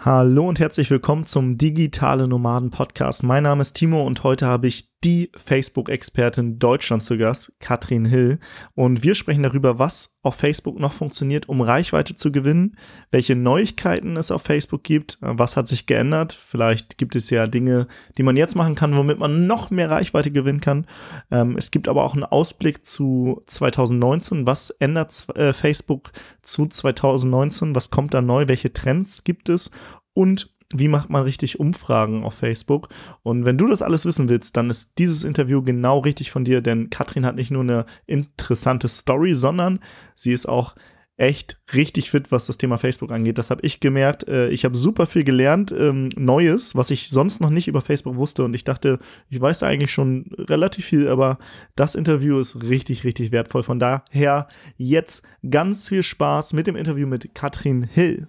[0.00, 3.24] Hallo und herzlich willkommen zum Digitale Nomaden Podcast.
[3.24, 8.40] Mein Name ist Timo und heute habe ich die Facebook-Expertin Deutschland zu Gast, Katrin Hill.
[8.74, 12.76] Und wir sprechen darüber, was auf Facebook noch funktioniert, um Reichweite zu gewinnen,
[13.12, 16.32] welche Neuigkeiten es auf Facebook gibt, was hat sich geändert.
[16.32, 17.86] Vielleicht gibt es ja Dinge,
[18.16, 20.86] die man jetzt machen kann, womit man noch mehr Reichweite gewinnen kann.
[21.30, 24.46] Ähm, es gibt aber auch einen Ausblick zu 2019.
[24.46, 26.10] Was ändert äh, Facebook
[26.42, 27.76] zu 2019?
[27.76, 28.48] Was kommt da neu?
[28.48, 29.70] Welche Trends gibt es?
[30.12, 32.88] Und wie macht man richtig Umfragen auf Facebook.
[33.22, 36.60] Und wenn du das alles wissen willst, dann ist dieses Interview genau richtig von dir,
[36.60, 39.80] denn Katrin hat nicht nur eine interessante Story, sondern
[40.14, 40.74] sie ist auch
[41.18, 43.38] echt richtig fit, was das Thema Facebook angeht.
[43.38, 44.28] Das habe ich gemerkt.
[44.28, 48.16] Äh, ich habe super viel gelernt, ähm, Neues, was ich sonst noch nicht über Facebook
[48.16, 48.44] wusste.
[48.44, 48.98] Und ich dachte,
[49.28, 51.38] ich weiß eigentlich schon relativ viel, aber
[51.74, 53.64] das Interview ist richtig, richtig wertvoll.
[53.64, 58.28] Von daher jetzt ganz viel Spaß mit dem Interview mit Katrin Hill.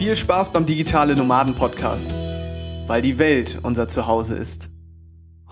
[0.00, 2.10] Viel Spaß beim Digitale Nomaden Podcast,
[2.86, 4.70] weil die Welt unser Zuhause ist.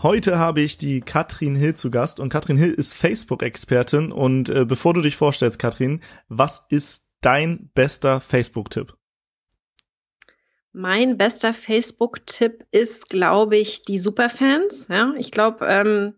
[0.03, 4.65] Heute habe ich die Katrin Hill zu Gast und Katrin Hill ist Facebook-Expertin und äh,
[4.65, 8.97] bevor du dich vorstellst, Katrin, was ist dein bester Facebook-Tipp?
[10.73, 14.89] Mein bester Facebook-Tipp ist, glaube ich, die Superfans.
[14.89, 16.15] Ja, ich glaube, ähm,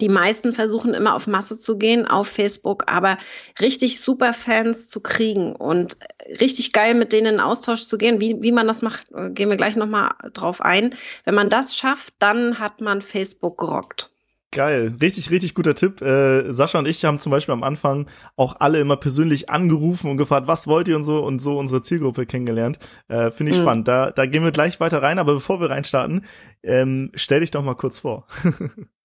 [0.00, 3.18] die meisten versuchen immer auf Masse zu gehen auf Facebook, aber
[3.60, 5.96] richtig super Fans zu kriegen und
[6.40, 9.50] richtig geil mit denen in Austausch zu gehen, wie, wie man das macht, äh, gehen
[9.50, 10.94] wir gleich nochmal drauf ein.
[11.24, 14.10] Wenn man das schafft, dann hat man Facebook gerockt.
[14.52, 16.02] Geil, richtig, richtig guter Tipp.
[16.02, 20.16] Äh, Sascha und ich haben zum Beispiel am Anfang auch alle immer persönlich angerufen und
[20.16, 22.80] gefragt, was wollt ihr und so und so unsere Zielgruppe kennengelernt.
[23.06, 23.62] Äh, Finde ich mhm.
[23.62, 23.88] spannend.
[23.88, 26.24] Da, da gehen wir gleich weiter rein, aber bevor wir reinstarten,
[26.64, 28.26] ähm, stell dich doch mal kurz vor.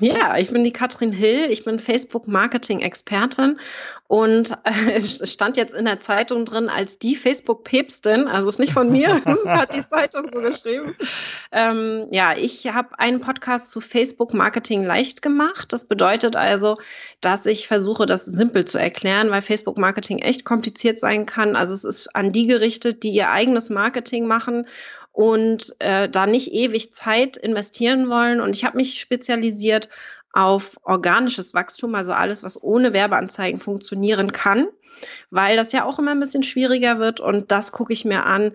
[0.00, 3.60] Ja, ich bin die Katrin Hill, ich bin Facebook-Marketing-Expertin
[4.08, 8.72] und äh, es stand jetzt in der Zeitung drin als die Facebook-Päpstin, also ist nicht
[8.72, 10.96] von mir, das hat die Zeitung so geschrieben.
[11.52, 15.72] Ähm, ja, ich habe einen Podcast zu Facebook-Marketing leicht gemacht.
[15.72, 16.78] Das bedeutet also,
[17.20, 21.56] dass ich versuche, das simpel zu erklären, weil Facebook-Marketing echt kompliziert sein kann.
[21.56, 24.66] Also es ist an die gerichtet, die ihr eigenes Marketing machen
[25.12, 28.40] und äh, da nicht ewig Zeit investieren wollen.
[28.40, 29.88] Und ich habe mich spezialisiert
[30.32, 34.68] auf organisches Wachstum, also alles, was ohne Werbeanzeigen funktionieren kann,
[35.30, 37.20] weil das ja auch immer ein bisschen schwieriger wird.
[37.20, 38.52] Und das gucke ich mir an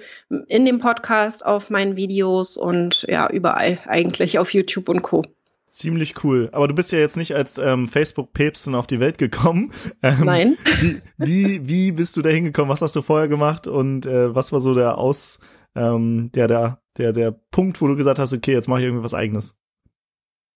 [0.48, 5.24] in dem Podcast, auf meinen Videos und ja, überall eigentlich auf YouTube und Co.
[5.68, 6.48] Ziemlich cool.
[6.54, 9.74] Aber du bist ja jetzt nicht als ähm, Facebook-Päpstin auf die Welt gekommen.
[10.02, 10.58] Ähm, Nein.
[10.80, 12.70] Wie, wie, wie bist du da hingekommen?
[12.70, 13.68] Was hast du vorher gemacht?
[13.68, 15.40] Und äh, was war so der Aus,
[15.76, 19.04] ähm, der, der, der, der Punkt, wo du gesagt hast, okay, jetzt mache ich irgendwie
[19.04, 19.58] was eigenes?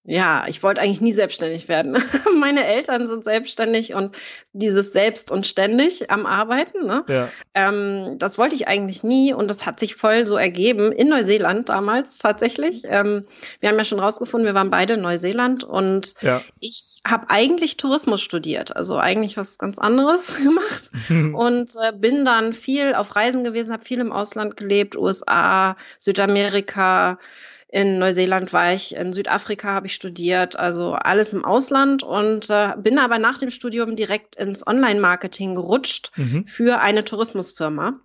[0.09, 1.95] Ja, ich wollte eigentlich nie selbstständig werden.
[2.35, 4.17] Meine Eltern sind selbstständig und
[4.53, 7.03] dieses Selbst und ständig am Arbeiten, ne?
[7.07, 7.29] ja.
[7.53, 11.69] ähm, das wollte ich eigentlich nie und das hat sich voll so ergeben in Neuseeland
[11.69, 12.81] damals tatsächlich.
[12.85, 13.27] Ähm,
[13.59, 16.41] wir haben ja schon rausgefunden, wir waren beide in Neuseeland und ja.
[16.59, 20.89] ich habe eigentlich Tourismus studiert, also eigentlich was ganz anderes gemacht
[21.35, 27.19] und äh, bin dann viel auf Reisen gewesen, habe viel im Ausland gelebt, USA, Südamerika,
[27.71, 32.73] in Neuseeland war ich, in Südafrika habe ich studiert, also alles im Ausland und äh,
[32.77, 36.47] bin aber nach dem Studium direkt ins Online-Marketing gerutscht mhm.
[36.47, 37.99] für eine Tourismusfirma.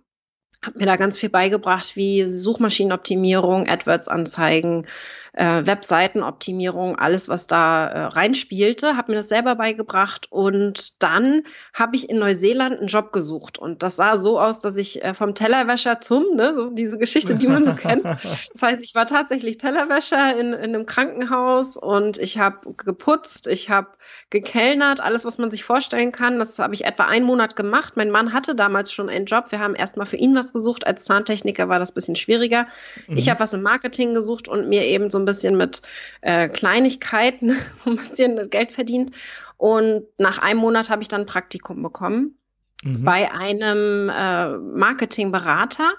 [0.63, 4.87] Hab mir da ganz viel beigebracht, wie Suchmaschinenoptimierung, AdWords-Anzeigen,
[5.35, 11.95] äh, Webseitenoptimierung, alles, was da äh, reinspielte, habe mir das selber beigebracht und dann habe
[11.95, 15.35] ich in Neuseeland einen Job gesucht und das sah so aus, dass ich äh, vom
[15.35, 18.05] Tellerwäscher zum, ne, so diese Geschichte, die man so kennt.
[18.05, 23.69] Das heißt, ich war tatsächlich Tellerwäscher in, in einem Krankenhaus und ich habe geputzt, ich
[23.69, 23.89] habe
[24.29, 26.39] gekellnert, alles, was man sich vorstellen kann.
[26.39, 27.95] Das habe ich etwa einen Monat gemacht.
[27.95, 29.51] Mein Mann hatte damals schon einen Job.
[29.51, 30.87] Wir haben erstmal für ihn was gesucht.
[30.87, 32.67] Als Zahntechniker war das bisschen schwieriger.
[33.07, 33.17] Mhm.
[33.17, 35.81] Ich habe was im Marketing gesucht und mir eben so ein bisschen mit
[36.21, 39.11] äh, Kleinigkeiten ein bisschen Geld verdient.
[39.57, 42.37] Und nach einem Monat habe ich dann ein Praktikum bekommen.
[42.85, 43.03] Mhm.
[43.03, 45.93] bei einem äh, Marketingberater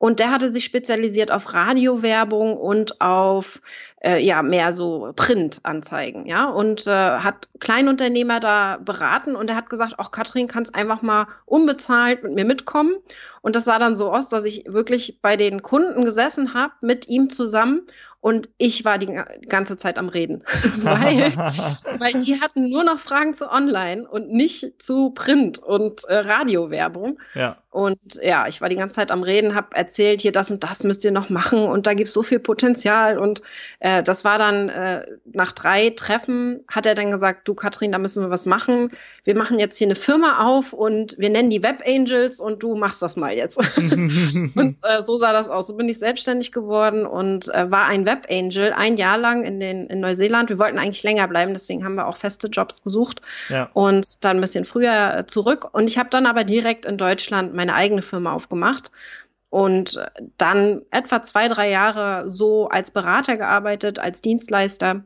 [0.00, 3.60] Und der hatte sich spezialisiert auf Radiowerbung und auf
[4.02, 9.68] äh, ja mehr so Printanzeigen, ja, und äh, hat Kleinunternehmer da beraten und er hat
[9.68, 12.94] gesagt, auch Katrin kannst einfach mal unbezahlt mit mir mitkommen.
[13.42, 17.08] Und das sah dann so aus, dass ich wirklich bei den Kunden gesessen habe mit
[17.08, 17.82] ihm zusammen
[18.22, 19.18] und ich war die
[19.48, 20.44] ganze Zeit am Reden,
[20.82, 21.34] weil,
[21.98, 27.18] weil die hatten nur noch Fragen zu Online und nicht zu Print und äh, Radiowerbung.
[27.34, 27.56] Ja.
[27.70, 30.84] Und ja, ich war die ganze Zeit am Reden, habe erzählt, hier das und das
[30.84, 33.18] müsst ihr noch machen und da gibt's so viel Potenzial.
[33.18, 33.42] Und
[33.80, 37.98] äh, das war dann äh, nach drei Treffen, hat er dann gesagt, du Katrin, da
[37.98, 38.90] müssen wir was machen.
[39.24, 42.76] Wir machen jetzt hier eine Firma auf und wir nennen die Web Angels und du
[42.76, 43.58] machst das mal jetzt.
[43.78, 45.66] und äh, so sah das aus.
[45.66, 49.58] So bin ich selbstständig geworden und äh, war ein Web Angel ein Jahr lang in,
[49.58, 50.50] den, in Neuseeland.
[50.50, 53.68] Wir wollten eigentlich länger bleiben, deswegen haben wir auch feste Jobs gesucht ja.
[53.72, 55.68] und dann ein bisschen früher äh, zurück.
[55.72, 58.92] Und ich habe dann aber direkt in Deutschland meine eigene Firma aufgemacht
[59.50, 60.00] und
[60.38, 65.04] dann etwa zwei, drei Jahre so als Berater gearbeitet, als Dienstleister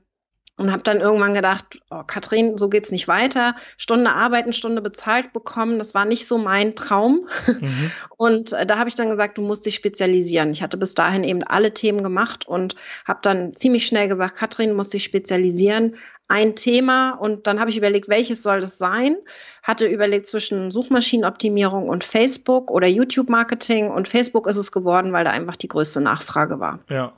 [0.57, 3.57] und habe dann irgendwann gedacht, oh, Katrin, so geht's nicht weiter.
[3.77, 7.29] Stunde arbeiten, Stunde bezahlt bekommen, das war nicht so mein Traum.
[7.47, 7.91] Mhm.
[8.17, 10.51] Und äh, da habe ich dann gesagt, du musst dich spezialisieren.
[10.51, 14.75] Ich hatte bis dahin eben alle Themen gemacht und habe dann ziemlich schnell gesagt, Katrin,
[14.75, 15.97] muss dich spezialisieren.
[16.29, 19.17] Ein Thema und dann habe ich überlegt, welches soll das sein?
[19.63, 25.31] Hatte überlegt zwischen Suchmaschinenoptimierung und Facebook oder YouTube-Marketing und Facebook ist es geworden, weil da
[25.31, 26.79] einfach die größte Nachfrage war.
[26.89, 27.13] Ja.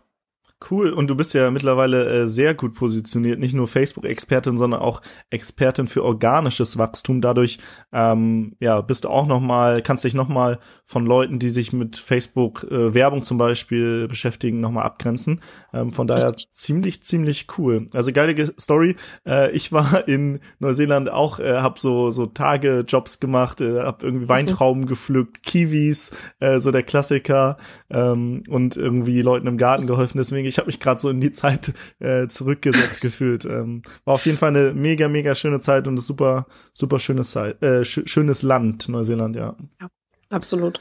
[0.70, 0.90] Cool.
[0.90, 5.86] Und du bist ja mittlerweile äh, sehr gut positioniert, nicht nur Facebook-Expertin, sondern auch Expertin
[5.86, 7.20] für organisches Wachstum.
[7.20, 7.58] Dadurch,
[7.92, 11.74] ähm, ja, bist du auch noch mal, kannst dich noch mal von Leuten, die sich
[11.74, 15.42] mit Facebook-Werbung äh, zum Beispiel beschäftigen, noch mal abgrenzen.
[15.74, 16.50] Ähm, von daher Richtig.
[16.52, 17.88] ziemlich, ziemlich cool.
[17.92, 18.96] Also geile Story.
[19.28, 24.30] Äh, ich war in Neuseeland auch, äh, hab so so Tage-Jobs gemacht, äh, hab irgendwie
[24.30, 24.86] Weintrauben mhm.
[24.86, 27.58] gepflückt, Kiwis, äh, so der Klassiker
[27.90, 30.16] ähm, und irgendwie Leuten im Garten geholfen.
[30.16, 33.44] Deswegen ich habe mich gerade so in die Zeit äh, zurückgesetzt gefühlt.
[33.44, 37.30] Ähm, war auf jeden Fall eine mega, mega schöne Zeit und ein super, super schönes,
[37.30, 39.56] Zeit, äh, sch schönes Land, Neuseeland, ja.
[39.80, 39.88] Ja,
[40.30, 40.80] absolut.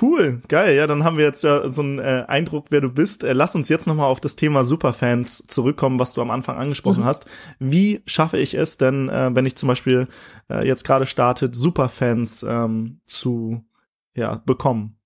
[0.00, 0.76] Cool, geil.
[0.76, 3.24] Ja, dann haben wir jetzt ja so einen äh, Eindruck, wer du bist.
[3.24, 6.56] Äh, lass uns jetzt noch mal auf das Thema Superfans zurückkommen, was du am Anfang
[6.58, 7.06] angesprochen mhm.
[7.06, 7.26] hast.
[7.58, 10.06] Wie schaffe ich es denn, äh, wenn ich zum Beispiel
[10.48, 13.64] äh, jetzt gerade startet, Superfans ähm, zu
[14.14, 14.99] ja bekommen?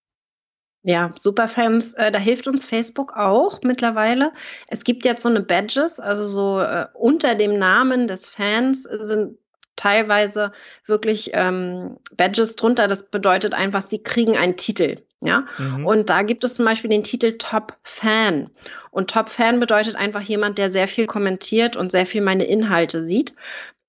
[0.86, 4.32] Ja, Superfans, äh, da hilft uns Facebook auch mittlerweile.
[4.68, 9.38] Es gibt jetzt so eine Badges, also so äh, unter dem Namen des Fans sind
[9.76, 10.52] teilweise
[10.84, 12.86] wirklich ähm, Badges drunter.
[12.86, 14.98] Das bedeutet einfach, sie kriegen einen Titel.
[15.22, 15.86] Ja, mhm.
[15.86, 18.50] und da gibt es zum Beispiel den Titel Top Fan.
[18.90, 23.06] Und Top Fan bedeutet einfach jemand, der sehr viel kommentiert und sehr viel meine Inhalte
[23.06, 23.34] sieht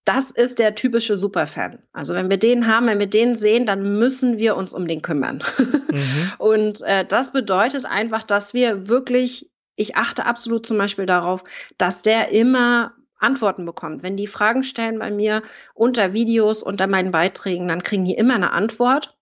[0.05, 1.79] das ist der typische Superfan.
[1.91, 5.01] Also wenn wir den haben, wenn wir den sehen, dann müssen wir uns um den
[5.01, 5.43] kümmern.
[5.91, 6.31] Mhm.
[6.37, 11.43] Und äh, das bedeutet einfach, dass wir wirklich, ich achte absolut zum Beispiel darauf,
[11.77, 14.03] dass der immer Antworten bekommt.
[14.03, 15.41] Wenn die Fragen stellen bei mir
[15.73, 19.17] unter Videos, unter meinen Beiträgen, dann kriegen die immer eine Antwort.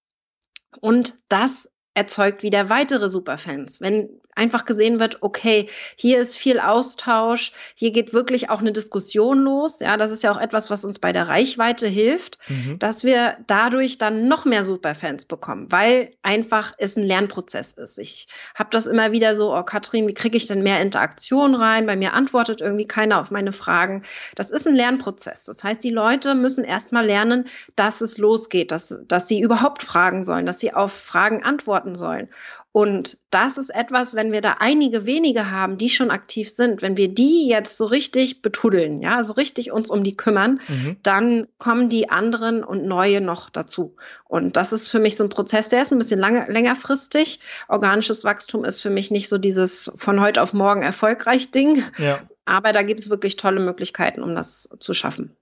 [0.81, 3.81] Und das erzeugt wieder weitere Superfans.
[3.81, 9.39] Wenn einfach gesehen wird, okay, hier ist viel Austausch, hier geht wirklich auch eine Diskussion
[9.39, 9.79] los.
[9.79, 12.79] Ja, das ist ja auch etwas, was uns bei der Reichweite hilft, mhm.
[12.79, 17.99] dass wir dadurch dann noch mehr Superfans bekommen, weil einfach es ein Lernprozess ist.
[17.99, 21.85] Ich habe das immer wieder so, oh Katrin, wie kriege ich denn mehr Interaktion rein?
[21.85, 24.03] Bei mir antwortet irgendwie keiner auf meine Fragen.
[24.35, 25.45] Das ist ein Lernprozess.
[25.45, 27.45] Das heißt, die Leute müssen erstmal lernen,
[27.75, 32.29] dass es losgeht, dass, dass sie überhaupt fragen sollen, dass sie auf Fragen antworten sollen.
[32.71, 36.97] Und das ist etwas, wenn wir da einige wenige haben, die schon aktiv sind, wenn
[36.97, 40.97] wir die jetzt so richtig betuddeln, ja, so richtig uns um die kümmern, mhm.
[41.03, 43.95] dann kommen die anderen und neue noch dazu.
[44.25, 47.39] Und das ist für mich so ein Prozess, der ist ein bisschen lange, längerfristig.
[47.67, 51.83] Organisches Wachstum ist für mich nicht so dieses von heute auf morgen erfolgreich Ding.
[51.97, 52.21] Ja.
[52.45, 55.35] Aber da gibt es wirklich tolle Möglichkeiten, um das zu schaffen.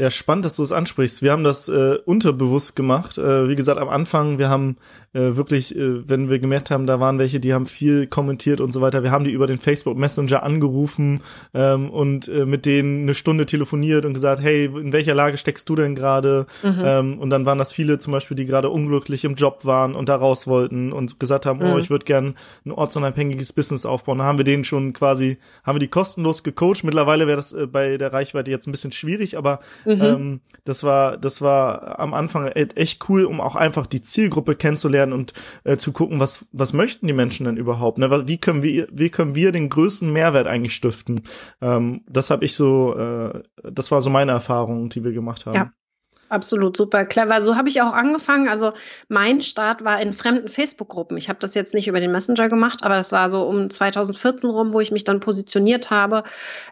[0.00, 1.20] Ja, spannend, dass du es ansprichst.
[1.20, 3.18] Wir haben das äh, unterbewusst gemacht.
[3.18, 4.78] Äh, wie gesagt, am Anfang, wir haben
[5.12, 8.72] äh, wirklich, äh, wenn wir gemerkt haben, da waren welche, die haben viel kommentiert und
[8.72, 9.02] so weiter.
[9.02, 11.20] Wir haben die über den Facebook Messenger angerufen
[11.52, 15.68] ähm, und äh, mit denen eine Stunde telefoniert und gesagt, hey, in welcher Lage steckst
[15.68, 16.46] du denn gerade?
[16.62, 16.82] Mhm.
[16.82, 20.08] Ähm, und dann waren das viele zum Beispiel, die gerade unglücklich im Job waren und
[20.08, 21.72] da raus wollten und gesagt haben, oh, mhm.
[21.72, 24.18] oh, ich würde gern ein ortsunabhängiges Business aufbauen.
[24.18, 26.84] Da haben wir denen schon quasi, haben wir die kostenlos gecoacht.
[26.84, 29.60] Mittlerweile wäre das äh, bei der Reichweite jetzt ein bisschen schwierig, aber
[29.96, 30.02] Mhm.
[30.02, 34.54] Ähm, das war, das war am Anfang e-, echt cool, um auch einfach die Zielgruppe
[34.54, 35.32] kennenzulernen und
[35.64, 37.98] äh, zu gucken, was, was möchten die Menschen denn überhaupt?
[37.98, 38.28] Ne?
[38.28, 41.22] Wie können wir, wie können wir den größten Mehrwert eigentlich stiften?
[41.60, 45.54] Ähm, das habe ich so, äh, das war so meine Erfahrung, die wir gemacht haben.
[45.54, 45.72] Ja.
[46.30, 47.42] Absolut super clever.
[47.42, 48.48] So habe ich auch angefangen.
[48.48, 48.72] Also
[49.08, 51.16] mein Start war in fremden Facebook-Gruppen.
[51.16, 54.50] Ich habe das jetzt nicht über den Messenger gemacht, aber das war so um 2014
[54.50, 56.24] rum, wo ich mich dann positioniert habe,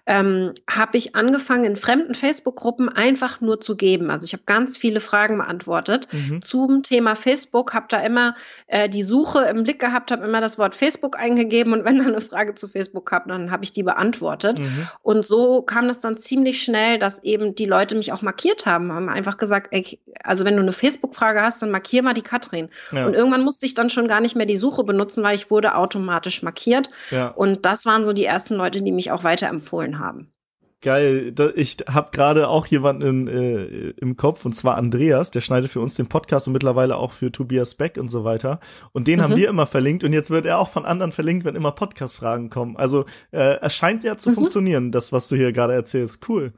[0.07, 4.11] ähm, habe ich angefangen in fremden Facebook-Gruppen einfach nur zu geben.
[4.11, 6.41] Also ich habe ganz viele Fragen beantwortet mhm.
[6.43, 8.35] zum Thema Facebook, habe da immer
[8.69, 12.09] äh, die Suche im Blick gehabt, habe immer das Wort Facebook eingegeben und wenn dann
[12.09, 14.59] eine Frage zu Facebook gab, dann habe ich die beantwortet.
[14.59, 14.89] Mhm.
[15.03, 18.93] Und so kam das dann ziemlich schnell, dass eben die Leute mich auch markiert haben,
[18.93, 22.23] haben einfach gesagt, gesagt, ey, also wenn du eine Facebook-Frage hast, dann markier mal die
[22.23, 22.69] Katrin.
[22.93, 23.07] Ja.
[23.07, 25.75] Und irgendwann musste ich dann schon gar nicht mehr die Suche benutzen, weil ich wurde
[25.75, 26.91] automatisch markiert.
[27.11, 27.29] Ja.
[27.29, 30.33] Und das waren so die ersten Leute, die mich auch weiterempfohlen haben.
[30.81, 35.73] Geil, ich habe gerade auch jemanden in, äh, im Kopf und zwar Andreas, der schneidet
[35.73, 38.61] für uns den Podcast und mittlerweile auch für Tobias Beck und so weiter.
[38.93, 39.25] Und den mhm.
[39.25, 42.49] haben wir immer verlinkt und jetzt wird er auch von anderen verlinkt, wenn immer Podcast-Fragen
[42.49, 42.77] kommen.
[42.77, 44.35] Also äh, es scheint ja zu mhm.
[44.35, 46.29] funktionieren, das was du hier gerade erzählst.
[46.29, 46.53] Cool.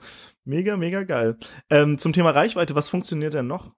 [0.50, 1.36] Mega, mega geil.
[1.70, 3.70] Ähm, zum Thema Reichweite, was funktioniert denn noch?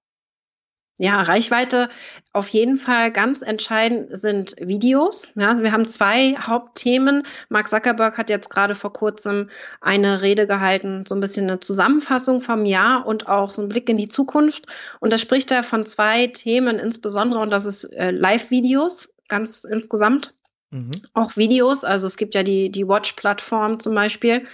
[0.97, 1.91] Ja, Reichweite
[2.33, 5.33] auf jeden Fall ganz entscheidend sind Videos.
[5.35, 7.25] Ja, also wir haben zwei Hauptthemen.
[7.51, 9.51] Mark Zuckerberg hat jetzt gerade vor kurzem
[9.83, 13.91] eine Rede gehalten, so ein bisschen eine Zusammenfassung vom Jahr und auch so ein Blick
[13.91, 14.65] in die Zukunft.
[14.99, 20.33] Und da spricht er von zwei Themen insbesondere und das ist äh, Live-Videos ganz insgesamt.
[20.73, 20.91] Mhm.
[21.13, 24.47] Auch Videos, also es gibt ja die, die Watch-Plattform zum Beispiel.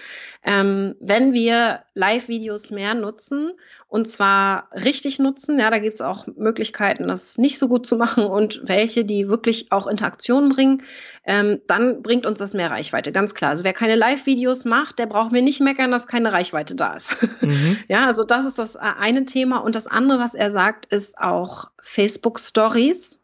[0.42, 3.52] Ähm, wenn wir Live-Videos mehr nutzen
[3.86, 7.96] und zwar richtig nutzen, ja, da gibt es auch Möglichkeiten, das nicht so gut zu
[7.96, 10.82] machen und welche, die wirklich auch Interaktion bringen,
[11.24, 13.50] ähm, dann bringt uns das mehr Reichweite, ganz klar.
[13.50, 17.16] Also wer keine Live-Videos macht, der braucht mir nicht meckern, dass keine Reichweite da ist.
[17.42, 17.76] Mhm.
[17.88, 21.70] Ja, also das ist das eine Thema und das andere, was er sagt, ist auch
[21.80, 23.20] Facebook Stories.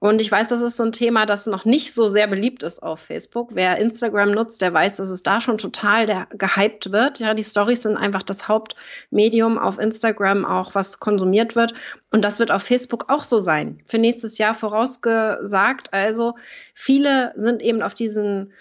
[0.00, 2.80] Und ich weiß, das ist so ein Thema, das noch nicht so sehr beliebt ist
[2.80, 3.50] auf Facebook.
[3.54, 7.18] Wer Instagram nutzt, der weiß, dass es da schon total der, gehypt wird.
[7.18, 11.74] Ja, die Stories sind einfach das Hauptmedium auf Instagram, auch was konsumiert wird.
[12.12, 13.80] Und das wird auf Facebook auch so sein.
[13.86, 15.92] Für nächstes Jahr vorausgesagt.
[15.92, 16.36] Also
[16.74, 18.52] viele sind eben auf diesen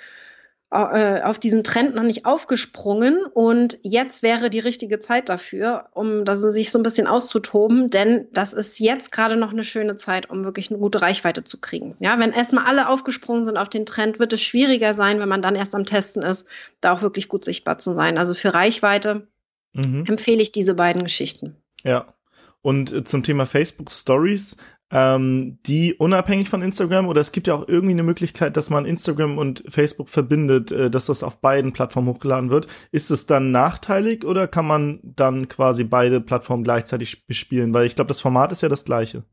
[0.70, 6.42] auf diesen Trend noch nicht aufgesprungen und jetzt wäre die richtige Zeit dafür, um das,
[6.42, 10.44] sich so ein bisschen auszutoben, denn das ist jetzt gerade noch eine schöne Zeit, um
[10.44, 11.96] wirklich eine gute Reichweite zu kriegen.
[12.00, 15.42] Ja, wenn erstmal alle aufgesprungen sind auf den Trend, wird es schwieriger sein, wenn man
[15.42, 16.48] dann erst am Testen ist,
[16.82, 18.18] da auch wirklich gut sichtbar zu sein.
[18.18, 19.26] Also für Reichweite
[19.72, 20.04] mhm.
[20.06, 21.56] empfehle ich diese beiden Geschichten.
[21.86, 22.14] Ja.
[22.62, 24.58] Und äh, zum Thema Facebook Stories,
[24.90, 28.86] ähm, die unabhängig von Instagram oder es gibt ja auch irgendwie eine Möglichkeit, dass man
[28.86, 32.68] Instagram und Facebook verbindet, äh, dass das auf beiden Plattformen hochgeladen wird.
[32.92, 37.74] Ist es dann nachteilig oder kann man dann quasi beide Plattformen gleichzeitig bespielen?
[37.74, 39.24] Weil ich glaube, das Format ist ja das gleiche.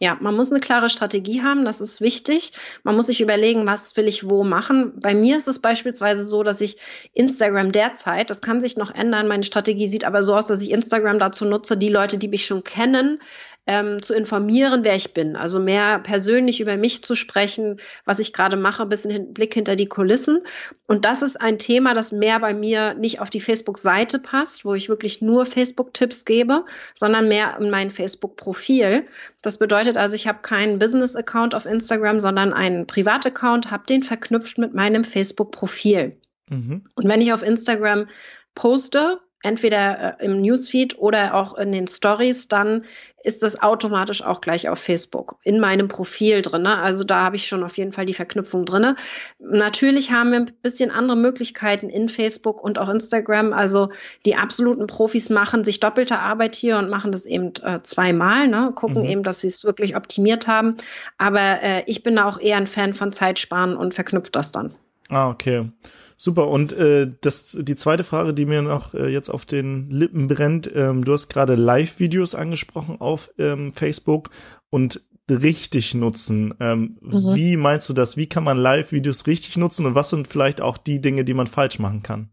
[0.00, 2.50] Ja, man muss eine klare Strategie haben, das ist wichtig.
[2.82, 4.92] Man muss sich überlegen, was will ich wo machen.
[5.00, 6.78] Bei mir ist es beispielsweise so, dass ich
[7.12, 10.72] Instagram derzeit, das kann sich noch ändern, meine Strategie sieht aber so aus, dass ich
[10.72, 13.20] Instagram dazu nutze, die Leute, die mich schon kennen,
[13.66, 15.36] ähm, zu informieren, wer ich bin.
[15.36, 19.76] Also mehr persönlich über mich zu sprechen, was ich gerade mache, ein bisschen Blick hinter
[19.76, 20.40] die Kulissen.
[20.86, 24.74] Und das ist ein Thema, das mehr bei mir nicht auf die Facebook-Seite passt, wo
[24.74, 29.04] ich wirklich nur Facebook-Tipps gebe, sondern mehr in mein Facebook-Profil.
[29.40, 34.58] Das bedeutet also, ich habe keinen Business-Account auf Instagram, sondern einen Privat-Account, habe den verknüpft
[34.58, 36.16] mit meinem Facebook-Profil.
[36.50, 36.84] Mhm.
[36.94, 38.06] Und wenn ich auf Instagram
[38.54, 42.84] poste, entweder äh, im Newsfeed oder auch in den Stories, dann
[43.24, 46.76] ist das automatisch auch gleich auf Facebook in meinem Profil drinne.
[46.78, 48.96] Also da habe ich schon auf jeden Fall die Verknüpfung drinne.
[49.38, 53.54] Natürlich haben wir ein bisschen andere Möglichkeiten in Facebook und auch Instagram.
[53.54, 53.88] Also
[54.26, 58.70] die absoluten Profis machen sich doppelte Arbeit hier und machen das eben äh, zweimal, ne?
[58.74, 59.08] gucken mhm.
[59.08, 60.76] eben, dass sie es wirklich optimiert haben.
[61.16, 64.74] Aber äh, ich bin da auch eher ein Fan von Zeitsparen und verknüpft das dann.
[65.08, 65.70] Ah, okay.
[66.16, 66.48] Super.
[66.48, 70.70] Und äh, das, die zweite Frage, die mir noch äh, jetzt auf den Lippen brennt,
[70.74, 74.30] ähm, du hast gerade Live-Videos angesprochen auf ähm, Facebook
[74.70, 76.54] und richtig nutzen.
[76.60, 77.34] Ähm, mhm.
[77.34, 78.16] Wie meinst du das?
[78.16, 81.46] Wie kann man Live-Videos richtig nutzen und was sind vielleicht auch die Dinge, die man
[81.46, 82.30] falsch machen kann?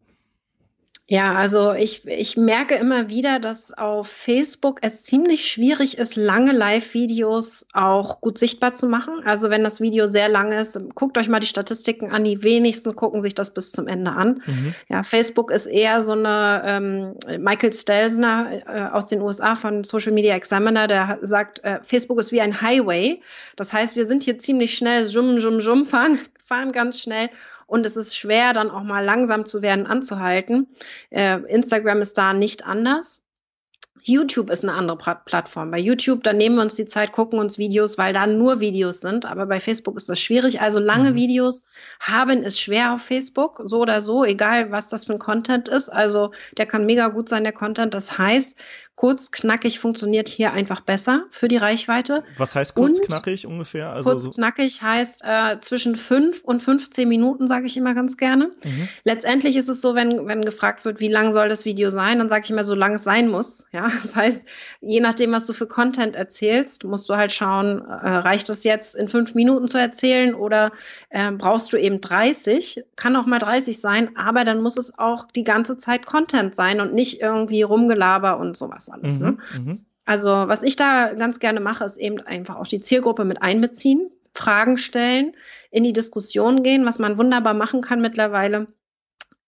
[1.12, 6.54] Ja, also ich, ich merke immer wieder, dass auf Facebook es ziemlich schwierig ist, lange
[6.54, 9.16] Live-Videos auch gut sichtbar zu machen.
[9.26, 12.24] Also wenn das Video sehr lang ist, guckt euch mal die Statistiken an.
[12.24, 14.42] Die wenigsten gucken sich das bis zum Ende an.
[14.46, 14.74] Mhm.
[14.88, 20.14] Ja, Facebook ist eher so eine ähm, Michael Stelzner äh, aus den USA von Social
[20.14, 23.20] Media Examiner, der sagt, äh, Facebook ist wie ein Highway.
[23.58, 27.30] Das heißt, wir sind hier ziemlich schnell, jum, jum, jum, fahren, fahren ganz schnell
[27.72, 30.68] und es ist schwer, dann auch mal langsam zu werden, anzuhalten.
[31.10, 33.24] Äh, Instagram ist da nicht anders.
[34.04, 35.72] YouTube ist eine andere Plattform.
[35.72, 39.00] Bei YouTube, da nehmen wir uns die Zeit, gucken uns Videos, weil da nur Videos
[39.00, 39.26] sind.
[39.26, 40.60] Aber bei Facebook ist das schwierig.
[40.60, 41.16] Also lange mhm.
[41.16, 41.64] Videos
[42.02, 45.88] haben ist schwer auf Facebook, so oder so, egal was das für ein Content ist.
[45.88, 47.94] Also der kann mega gut sein, der Content.
[47.94, 48.58] Das heißt,
[49.02, 52.24] kurz, knackig funktioniert hier einfach besser für die Reichweite.
[52.38, 53.90] Was heißt kurz, knackig ungefähr?
[53.90, 58.52] Also kurz, knackig heißt äh, zwischen fünf und 15 Minuten, sage ich immer ganz gerne.
[58.64, 58.88] Mhm.
[59.04, 62.30] Letztendlich ist es so, wenn, wenn gefragt wird, wie lang soll das Video sein, dann
[62.30, 63.66] sage ich immer, so lang es sein muss.
[63.74, 64.46] Ja, das heißt,
[64.82, 68.96] je nachdem, was du für Content erzählst, musst du halt schauen, äh, reicht es jetzt
[68.96, 70.72] in fünf Minuten zu erzählen oder
[71.10, 72.84] äh, brauchst du eben 30?
[72.98, 76.82] Kann auch mal 30 sein, aber dann muss es auch die ganze Zeit Content sein
[76.82, 79.20] und nicht irgendwie Rumgelaber und sowas alles.
[79.20, 79.38] Ne?
[79.58, 79.80] Mhm, ne?
[80.06, 84.10] Also was ich da ganz gerne mache, ist eben einfach auch die Zielgruppe mit einbeziehen,
[84.34, 85.34] Fragen stellen,
[85.70, 86.86] in die Diskussion gehen.
[86.86, 88.68] Was man wunderbar machen kann mittlerweile,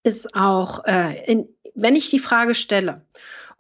[0.03, 3.01] ist auch, äh, in, wenn ich die Frage stelle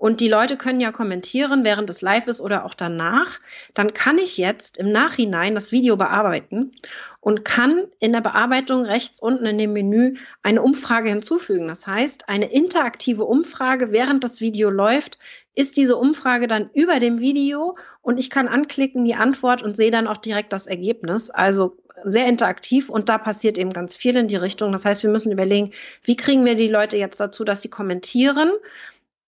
[0.03, 3.39] und die Leute können ja kommentieren, während es live ist oder auch danach.
[3.73, 6.73] Dann kann ich jetzt im Nachhinein das Video bearbeiten
[7.21, 11.69] und kann in der Bearbeitung rechts unten in dem Menü eine Umfrage hinzufügen.
[11.69, 15.19] Das heißt, eine interaktive Umfrage, während das Video läuft,
[15.55, 19.91] ist diese Umfrage dann über dem Video und ich kann anklicken die Antwort und sehe
[19.91, 21.29] dann auch direkt das Ergebnis.
[21.29, 24.71] Also sehr interaktiv und da passiert eben ganz viel in die Richtung.
[24.71, 25.71] Das heißt, wir müssen überlegen,
[26.03, 28.51] wie kriegen wir die Leute jetzt dazu, dass sie kommentieren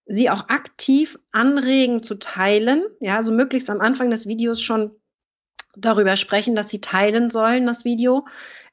[0.05, 2.84] sie auch aktiv anregen zu teilen.
[3.00, 4.91] Ja, also möglichst am Anfang des Videos schon
[5.75, 8.27] darüber sprechen, dass sie teilen sollen, das Video.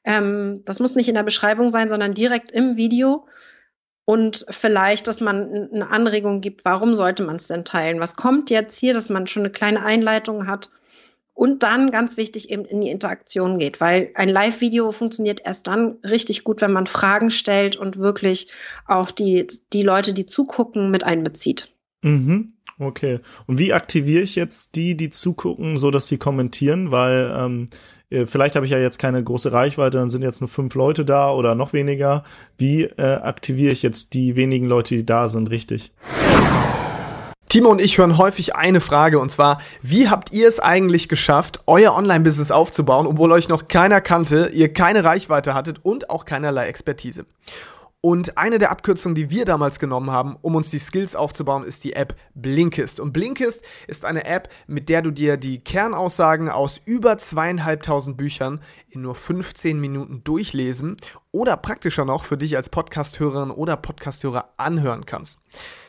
[0.05, 3.27] Ähm, das muss nicht in der Beschreibung sein, sondern direkt im Video.
[4.05, 7.99] Und vielleicht, dass man eine Anregung gibt, warum sollte man es denn teilen?
[7.99, 10.69] Was kommt jetzt hier, dass man schon eine kleine Einleitung hat?
[11.35, 15.97] Und dann ganz wichtig eben in die Interaktion geht, weil ein Live-Video funktioniert erst dann
[16.03, 18.51] richtig gut, wenn man Fragen stellt und wirklich
[18.85, 21.73] auch die, die Leute, die zugucken, mit einbezieht.
[22.03, 22.53] Mhm.
[22.77, 23.19] Okay.
[23.47, 26.91] Und wie aktiviere ich jetzt die, die zugucken, so dass sie kommentieren?
[26.91, 30.47] Weil ähm, äh, vielleicht habe ich ja jetzt keine große Reichweite, dann sind jetzt nur
[30.47, 32.23] fünf Leute da oder noch weniger.
[32.57, 35.91] Wie äh, aktiviere ich jetzt die wenigen Leute, die da sind, richtig?
[37.53, 41.59] Timo und ich hören häufig eine Frage und zwar, wie habt ihr es eigentlich geschafft,
[41.67, 46.65] euer Online-Business aufzubauen, obwohl euch noch keiner kannte, ihr keine Reichweite hattet und auch keinerlei
[46.65, 47.25] Expertise?
[48.05, 51.85] Und eine der Abkürzungen, die wir damals genommen haben, um uns die Skills aufzubauen, ist
[51.85, 52.99] die App Blinkist.
[52.99, 58.59] Und Blinkist ist eine App, mit der du dir die Kernaussagen aus über zweieinhalbtausend Büchern
[58.89, 60.97] in nur 15 Minuten durchlesen
[61.31, 65.39] oder praktischer noch für dich als Podcasthörerin oder Podcasthörer anhören kannst.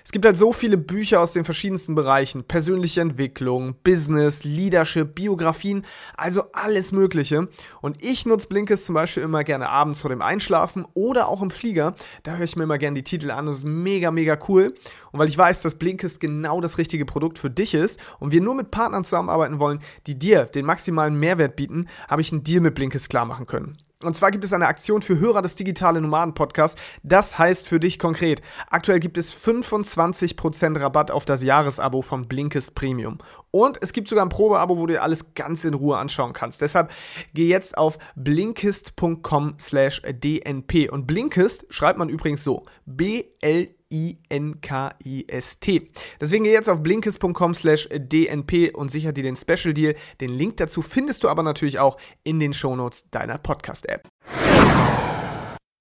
[0.07, 2.45] Es gibt halt so viele Bücher aus den verschiedensten Bereichen.
[2.45, 7.49] Persönliche Entwicklung, Business, Leadership, Biografien, also alles Mögliche.
[7.81, 11.51] Und ich nutze Blinkist zum Beispiel immer gerne abends vor dem Einschlafen oder auch im
[11.51, 11.95] Flieger.
[12.23, 13.47] Da höre ich mir immer gerne die Titel an.
[13.47, 14.75] Das ist mega, mega cool.
[15.11, 18.43] Und weil ich weiß, dass Blinkist genau das richtige Produkt für dich ist und wir
[18.43, 22.61] nur mit Partnern zusammenarbeiten wollen, die dir den maximalen Mehrwert bieten, habe ich einen Deal
[22.61, 23.79] mit Blinkist klar machen können.
[24.07, 26.81] Und zwar gibt es eine Aktion für Hörer des Digitale Nomaden Podcasts.
[27.03, 32.75] Das heißt für dich konkret, aktuell gibt es 25% Rabatt auf das Jahresabo von Blinkist
[32.75, 33.19] Premium.
[33.51, 36.61] Und es gibt sogar ein Probeabo, wo du dir alles ganz in Ruhe anschauen kannst.
[36.61, 36.91] Deshalb
[37.35, 40.91] geh jetzt auf blinkist.com slash dnp.
[40.91, 42.65] Und Blinkist schreibt man übrigens so.
[42.87, 45.91] B-L I-N-K-I-S-T.
[46.21, 49.95] Deswegen geh jetzt auf blinkist.com slash DNP und sicher dir den Special Deal.
[50.21, 54.09] Den Link dazu findest du aber natürlich auch in den Shownotes deiner Podcast-App.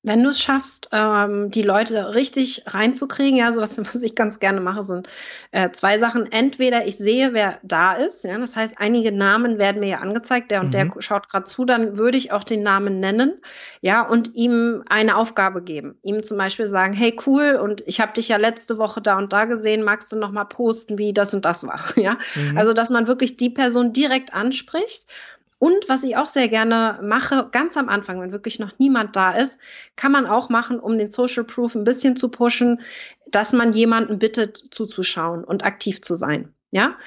[0.06, 4.40] Wenn du es schaffst, ähm, die Leute richtig reinzukriegen, ja, so was, was ich ganz
[4.40, 5.08] gerne mache, sind
[5.52, 6.30] äh, zwei Sachen.
[6.32, 10.52] Entweder ich sehe, wer da ist, ja, das heißt, einige Namen werden mir ja angezeigt,
[10.52, 10.72] der und mhm.
[10.72, 13.40] der schaut gerade zu, dann würde ich auch den Namen nennen,
[13.82, 15.96] ja, und ihm eine Aufgabe geben.
[16.02, 19.32] Ihm zum Beispiel sagen, hey, cool, und ich habe dich ja letzte Woche da und
[19.32, 22.18] da gesehen, magst du noch mal posten, wie das und das war, ja.
[22.36, 22.58] Mhm.
[22.58, 25.08] Also, dass man wirklich die Person direkt anspricht
[25.64, 29.32] und was ich auch sehr gerne mache, ganz am Anfang, wenn wirklich noch niemand da
[29.32, 29.62] ist,
[29.96, 32.82] kann man auch machen, um den Social Proof ein bisschen zu pushen,
[33.28, 36.54] dass man jemanden bittet, zuzuschauen und aktiv zu sein.
[36.72, 36.98] Ja,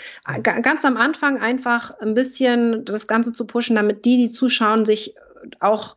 [0.43, 5.17] ganz am Anfang einfach ein bisschen das Ganze zu pushen, damit die, die zuschauen, sich
[5.61, 5.95] auch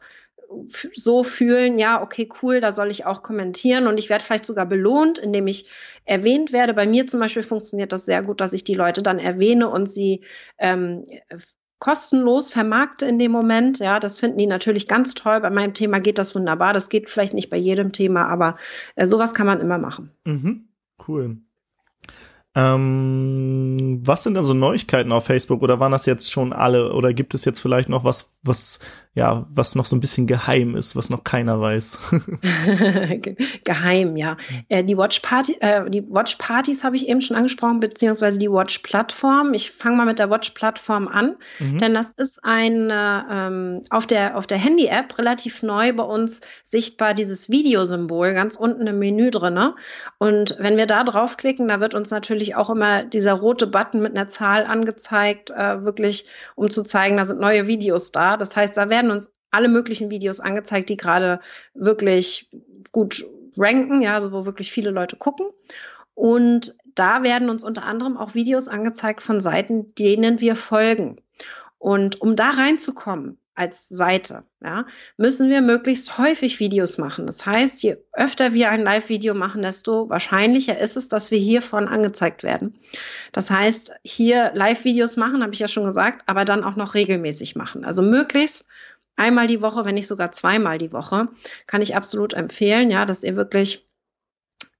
[0.93, 4.65] so fühlen, ja, okay, cool, da soll ich auch kommentieren und ich werde vielleicht sogar
[4.65, 5.69] belohnt, indem ich
[6.03, 6.73] erwähnt werde.
[6.73, 9.89] Bei mir zum Beispiel funktioniert das sehr gut, dass ich die Leute dann erwähne und
[9.89, 10.25] sie
[10.57, 11.05] ähm,
[11.79, 13.79] kostenlos vermarkte in dem Moment.
[13.79, 15.39] Ja, das finden die natürlich ganz toll.
[15.41, 16.73] Bei meinem Thema geht das wunderbar.
[16.73, 18.57] Das geht vielleicht nicht bei jedem Thema, aber
[18.95, 20.11] äh, sowas kann man immer machen.
[20.25, 20.67] Mhm,
[21.07, 21.37] cool.
[22.55, 27.13] Ähm, was sind denn so Neuigkeiten auf Facebook oder waren das jetzt schon alle oder
[27.13, 28.79] gibt es jetzt vielleicht noch was, was
[29.19, 31.99] ja, was noch so ein bisschen geheim ist, was noch keiner weiß.
[33.65, 34.37] geheim, ja.
[34.69, 38.49] Äh, die Watch Party, äh, die Watch Partys habe ich eben schon angesprochen, beziehungsweise die
[38.49, 39.53] Watch Plattform.
[39.53, 41.79] Ich fange mal mit der Watch Plattform an, mhm.
[41.79, 46.39] denn das ist ein ähm, auf der auf der Handy App relativ neu bei uns
[46.63, 49.75] sichtbar dieses Videosymbol ganz unten im Menü drinne.
[50.17, 54.15] Und wenn wir da draufklicken, da wird uns natürlich auch immer dieser rote Button mit
[54.15, 58.37] einer Zahl angezeigt, äh, wirklich um zu zeigen, da sind neue Videos da.
[58.37, 61.39] Das heißt, da werden uns alle möglichen Videos angezeigt, die gerade
[61.73, 62.49] wirklich
[62.91, 63.25] gut
[63.57, 65.47] ranken, ja, also wo wirklich viele Leute gucken.
[66.13, 71.21] Und da werden uns unter anderem auch Videos angezeigt von Seiten, denen wir folgen.
[71.77, 74.85] Und um da reinzukommen als Seite, ja,
[75.17, 77.25] müssen wir möglichst häufig Videos machen.
[77.25, 81.87] Das heißt, je öfter wir ein Live-Video machen, desto wahrscheinlicher ist es, dass wir hiervon
[81.87, 82.79] angezeigt werden.
[83.31, 87.55] Das heißt, hier Live-Videos machen, habe ich ja schon gesagt, aber dann auch noch regelmäßig
[87.55, 87.83] machen.
[87.83, 88.65] Also möglichst
[89.19, 91.27] einmal die Woche, wenn nicht sogar zweimal die Woche,
[91.67, 93.87] kann ich absolut empfehlen, ja, dass ihr wirklich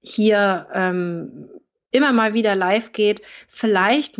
[0.02, 1.48] hier ähm,
[1.90, 4.18] immer mal wieder live geht, vielleicht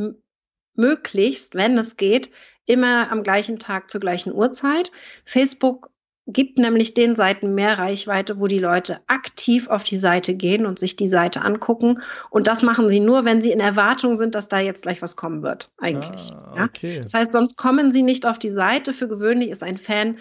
[0.74, 2.30] möglichst, wenn es geht,
[2.66, 4.92] immer am gleichen Tag zur gleichen Uhrzeit.
[5.24, 5.90] Facebook
[6.26, 10.78] gibt nämlich den Seiten mehr Reichweite, wo die Leute aktiv auf die Seite gehen und
[10.78, 12.00] sich die Seite angucken.
[12.30, 15.16] Und das machen sie nur, wenn sie in Erwartung sind, dass da jetzt gleich was
[15.16, 16.30] kommen wird, eigentlich.
[16.32, 16.96] Ah, okay.
[16.96, 17.02] ja?
[17.02, 18.92] Das heißt, sonst kommen sie nicht auf die Seite.
[18.92, 20.18] Für gewöhnlich ist ein Fan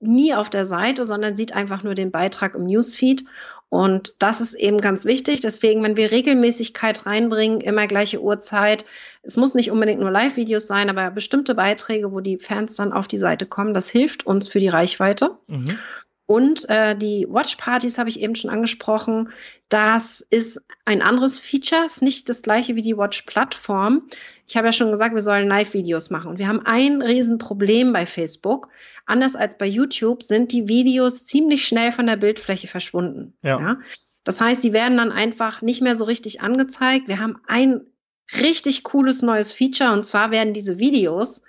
[0.00, 3.24] nie auf der Seite, sondern sieht einfach nur den Beitrag im Newsfeed.
[3.70, 5.40] Und das ist eben ganz wichtig.
[5.40, 8.84] Deswegen, wenn wir Regelmäßigkeit reinbringen, immer gleiche Uhrzeit,
[9.22, 13.06] es muss nicht unbedingt nur Live-Videos sein, aber bestimmte Beiträge, wo die Fans dann auf
[13.06, 15.38] die Seite kommen, das hilft uns für die Reichweite.
[15.46, 15.78] Mhm.
[16.30, 19.30] Und äh, die Watch-Partys habe ich eben schon angesprochen.
[19.68, 24.06] Das ist ein anderes Feature, ist nicht das gleiche wie die Watch-Plattform.
[24.46, 26.30] Ich habe ja schon gesagt, wir sollen Live-Videos machen.
[26.30, 28.68] Und wir haben ein Riesenproblem bei Facebook.
[29.06, 33.34] Anders als bei YouTube sind die Videos ziemlich schnell von der Bildfläche verschwunden.
[33.42, 33.58] Ja.
[33.58, 33.78] ja?
[34.22, 37.08] Das heißt, sie werden dann einfach nicht mehr so richtig angezeigt.
[37.08, 37.80] Wir haben ein
[38.40, 41.42] richtig cooles neues Feature und zwar werden diese Videos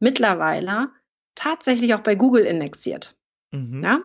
[0.00, 0.90] mittlerweile
[1.34, 3.16] tatsächlich auch bei Google indexiert.
[3.52, 3.82] Mhm.
[3.82, 4.02] Ja?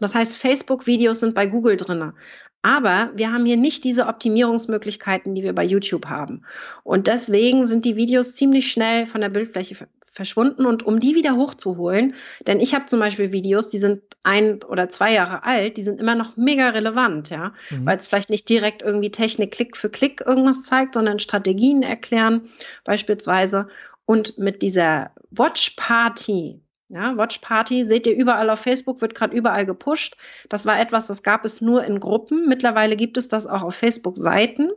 [0.00, 2.14] Das heißt, Facebook-Videos sind bei Google drinne.
[2.62, 6.44] Aber wir haben hier nicht diese Optimierungsmöglichkeiten, die wir bei YouTube haben.
[6.82, 11.36] Und deswegen sind die Videos ziemlich schnell von der Bildfläche verschwunden und um die wieder
[11.36, 12.14] hochzuholen,
[12.46, 16.00] denn ich habe zum Beispiel Videos, die sind ein oder zwei Jahre alt, die sind
[16.00, 17.84] immer noch mega relevant, ja, mhm.
[17.84, 22.48] weil es vielleicht nicht direkt irgendwie Technik Klick für Klick irgendwas zeigt, sondern Strategien erklären
[22.84, 23.66] beispielsweise.
[24.06, 26.60] Und mit dieser Watch Party,
[26.94, 30.16] ja, Watch Party seht ihr überall auf Facebook, wird gerade überall gepusht.
[30.48, 32.46] Das war etwas, das gab es nur in Gruppen.
[32.46, 34.70] Mittlerweile gibt es das auch auf Facebook-Seiten.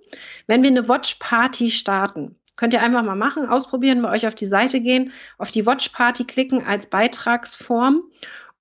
[0.48, 4.34] Wenn wir eine Watch Party starten, könnt ihr einfach mal machen, ausprobieren, bei euch auf
[4.34, 8.02] die Seite gehen, auf die Watch Party klicken als Beitragsform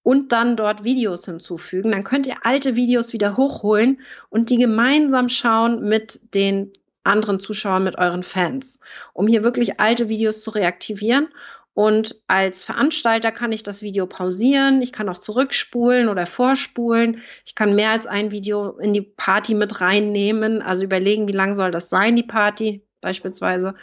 [0.02, 1.92] und dann dort Videos hinzufügen.
[1.92, 7.84] Dann könnt ihr alte Videos wieder hochholen und die gemeinsam schauen mit den anderen Zuschauern,
[7.84, 8.80] mit euren Fans,
[9.14, 11.28] um hier wirklich alte Videos zu reaktivieren
[11.76, 17.20] und als Veranstalter kann ich das Video pausieren, ich kann auch zurückspulen oder vorspulen.
[17.44, 21.52] Ich kann mehr als ein Video in die Party mit reinnehmen, also überlegen, wie lang
[21.52, 23.74] soll das sein, die Party beispielsweise.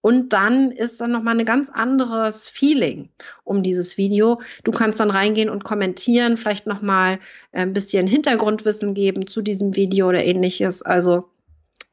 [0.00, 3.08] Und dann ist dann nochmal ein ganz anderes Feeling
[3.44, 4.40] um dieses Video.
[4.64, 7.20] Du kannst dann reingehen und kommentieren, vielleicht nochmal
[7.52, 10.82] ein bisschen Hintergrundwissen geben zu diesem Video oder ähnliches.
[10.82, 11.30] Also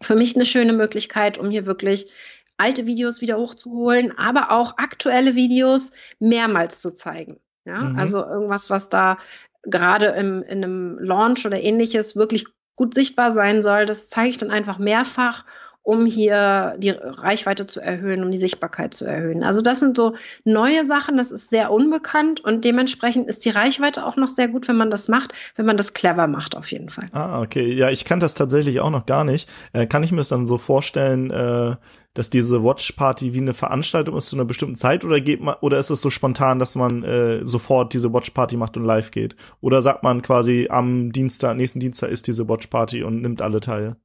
[0.01, 2.11] für mich eine schöne Möglichkeit, um hier wirklich
[2.57, 7.39] alte Videos wieder hochzuholen, aber auch aktuelle Videos mehrmals zu zeigen.
[7.65, 7.99] Ja, mhm.
[7.99, 9.17] also irgendwas, was da
[9.63, 14.37] gerade im, in einem Launch oder ähnliches wirklich gut sichtbar sein soll, das zeige ich
[14.37, 15.45] dann einfach mehrfach
[15.85, 19.43] um hier die Reichweite zu erhöhen, um die Sichtbarkeit zu erhöhen.
[19.43, 24.03] Also das sind so neue Sachen, das ist sehr unbekannt und dementsprechend ist die Reichweite
[24.03, 26.89] auch noch sehr gut, wenn man das macht, wenn man das clever macht auf jeden
[26.89, 27.07] Fall.
[27.11, 27.71] Ah, okay.
[27.71, 29.47] Ja, ich kann das tatsächlich auch noch gar nicht.
[29.73, 31.75] Äh, kann ich mir das dann so vorstellen, äh,
[32.15, 35.55] dass diese Watch Party wie eine Veranstaltung ist zu einer bestimmten Zeit oder geht man
[35.61, 39.11] oder ist es so spontan, dass man äh, sofort diese Watch Party macht und live
[39.11, 39.35] geht?
[39.61, 43.59] Oder sagt man quasi am Dienstag, nächsten Dienstag ist diese Watch Party und nimmt alle
[43.59, 43.97] teil?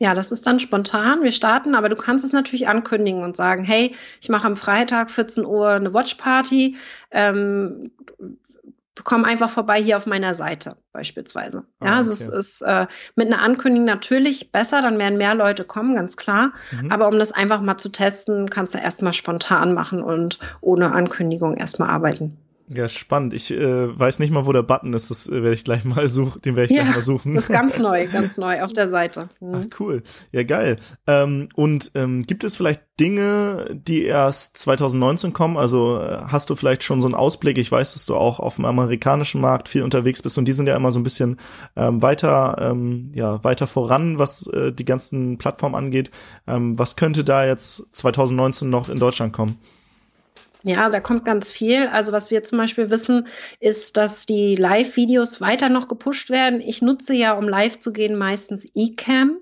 [0.00, 1.22] Ja, das ist dann spontan.
[1.22, 5.10] Wir starten, aber du kannst es natürlich ankündigen und sagen, hey, ich mache am Freitag
[5.10, 6.76] 14 Uhr eine Watchparty.
[7.12, 7.92] Ähm,
[9.02, 11.64] komm einfach vorbei hier auf meiner Seite beispielsweise.
[11.80, 12.22] Ah, ja, also okay.
[12.22, 16.52] es ist äh, mit einer Ankündigung natürlich besser, dann werden mehr Leute kommen, ganz klar.
[16.70, 16.92] Mhm.
[16.92, 21.56] Aber um das einfach mal zu testen, kannst du erstmal spontan machen und ohne Ankündigung
[21.56, 22.38] erstmal arbeiten.
[22.68, 23.34] Ja, spannend.
[23.34, 25.10] Ich äh, weiß nicht mal, wo der Button ist.
[25.10, 26.40] Das äh, werde ich gleich mal suchen.
[26.42, 27.34] Den werde ich ja, gleich mal suchen.
[27.34, 29.28] Das ist ganz neu, ganz neu auf der Seite.
[29.40, 29.54] Mhm.
[29.54, 30.02] Ach, cool.
[30.32, 30.78] Ja, geil.
[31.06, 35.58] Ähm, und ähm, gibt es vielleicht Dinge, die erst 2019 kommen?
[35.58, 37.58] Also äh, hast du vielleicht schon so einen Ausblick?
[37.58, 40.66] Ich weiß, dass du auch auf dem amerikanischen Markt viel unterwegs bist und die sind
[40.66, 41.38] ja immer so ein bisschen
[41.76, 46.10] ähm, weiter, ähm, ja, weiter voran, was äh, die ganzen Plattformen angeht.
[46.46, 49.58] Ähm, was könnte da jetzt 2019 noch in Deutschland kommen?
[50.66, 51.88] Ja, da kommt ganz viel.
[51.88, 53.26] Also was wir zum Beispiel wissen,
[53.60, 56.62] ist, dass die Live-Videos weiter noch gepusht werden.
[56.62, 59.36] Ich nutze ja, um live zu gehen, meistens eCam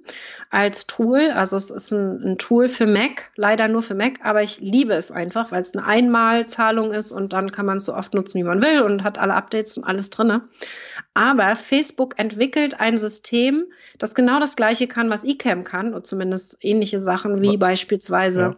[0.51, 1.31] als Tool.
[1.31, 4.95] Also es ist ein, ein, Tool für Mac, leider nur für Mac, aber ich liebe
[4.95, 8.39] es einfach, weil es eine Einmalzahlung ist und dann kann man es so oft nutzen,
[8.39, 10.49] wie man will und hat alle Updates und alles drinne.
[11.15, 16.59] Aber Facebook entwickelt ein System, das genau das gleiche kann, was eCam kann, und zumindest
[16.63, 18.57] ähnliche Sachen wie beispielsweise ja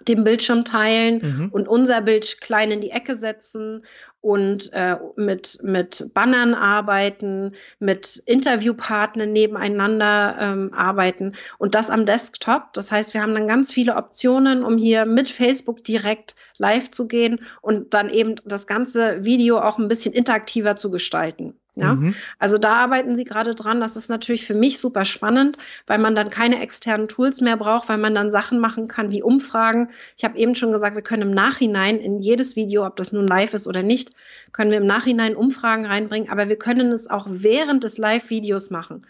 [0.00, 1.48] den Bildschirm teilen mhm.
[1.50, 3.82] und unser Bild klein in die Ecke setzen
[4.20, 12.72] und äh, mit, mit Bannern arbeiten, mit Interviewpartnern nebeneinander ähm, arbeiten und das am Desktop.
[12.72, 17.06] Das heißt, wir haben dann ganz viele Optionen, um hier mit Facebook direkt live zu
[17.06, 21.60] gehen und dann eben das ganze Video auch ein bisschen interaktiver zu gestalten.
[21.76, 22.14] Ja, mhm.
[22.38, 23.80] also da arbeiten sie gerade dran.
[23.80, 27.88] Das ist natürlich für mich super spannend, weil man dann keine externen Tools mehr braucht,
[27.88, 29.90] weil man dann Sachen machen kann wie Umfragen.
[30.16, 33.26] Ich habe eben schon gesagt, wir können im Nachhinein in jedes Video, ob das nun
[33.26, 34.10] live ist oder nicht,
[34.52, 39.00] können wir im Nachhinein Umfragen reinbringen, aber wir können es auch während des Live-Videos machen.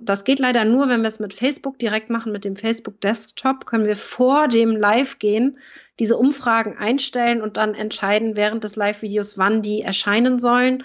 [0.00, 3.64] Das geht leider nur, wenn wir es mit Facebook direkt machen, mit dem Facebook Desktop,
[3.64, 5.58] können wir vor dem Live gehen,
[6.00, 10.82] diese Umfragen einstellen und dann entscheiden während des Live-Videos, wann die erscheinen sollen.